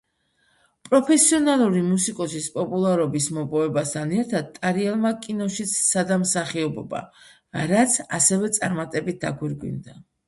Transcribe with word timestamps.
პროფესიონალური 0.85 1.81
მუსიკოსის 1.89 2.47
პოპულარობის 2.55 3.27
მოპოვებასთან 3.35 4.15
ერთად 4.21 4.49
ტარიელმა 4.57 5.11
კინოშიც 5.27 5.75
სცადა 5.83 6.17
მსახიობობა, 6.25 7.03
რაც 7.75 7.99
ასევე 8.21 8.51
წარმატებით 8.59 9.21
დაგვირგვინდა. 9.29 9.99